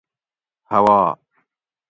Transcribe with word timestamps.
ھوا 0.69 0.99